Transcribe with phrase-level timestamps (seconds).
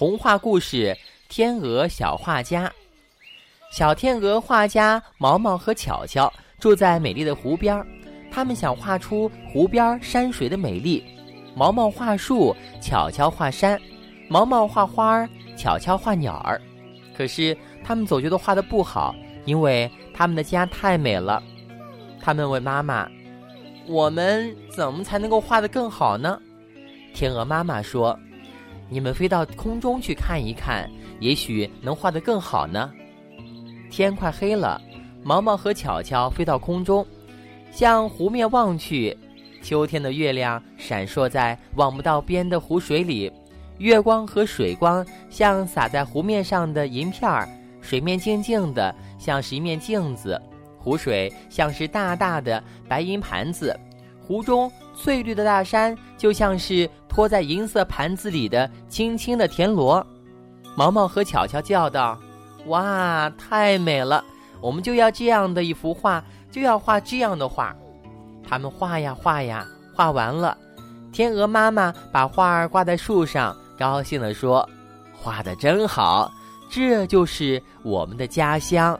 [0.00, 0.96] 童话故事
[1.28, 2.66] 《天鹅小画家》。
[3.70, 7.86] 小天鹅画家毛毛和巧巧住在美丽的湖边，
[8.32, 11.04] 他们想画出湖边山水的美丽。
[11.54, 13.76] 毛毛画树，巧巧画山；
[14.26, 16.58] 毛毛画花儿，巧巧画鸟儿。
[17.14, 17.54] 可是
[17.84, 19.14] 他们总觉得画的不好，
[19.44, 21.42] 因为他们的家太美了。
[22.18, 23.06] 他们问妈妈
[23.86, 26.40] ：“我们怎么才能够画得更好呢？”
[27.12, 28.18] 天鹅妈妈说。
[28.92, 30.90] 你们飞到空中去看一看，
[31.20, 32.90] 也许能画得更好呢。
[33.88, 34.82] 天快黑了，
[35.22, 37.06] 毛毛和巧巧飞到空中，
[37.70, 39.16] 向湖面望去。
[39.62, 43.30] 秋天的月亮闪烁在望不到边的湖水里，
[43.78, 47.48] 月光和水光像洒在湖面上的银片儿，
[47.80, 50.40] 水面静静的，像是一面镜子。
[50.78, 53.78] 湖水像是大大的白银盘子，
[54.26, 56.90] 湖中翠绿的大山就像是。
[57.20, 60.02] 托在银色盘子里的青青的田螺，
[60.74, 62.18] 毛毛和巧巧叫道
[62.68, 64.24] ：“哇，太美了！
[64.62, 67.76] 我们就要这样的一幅画，就要画这样的画。”
[68.42, 70.56] 他们画呀画呀，画完了。
[71.12, 74.66] 天鹅妈妈把画儿挂在树上，高兴地说
[75.12, 76.32] ：“画的真好，
[76.70, 78.98] 这就是我们的家乡。”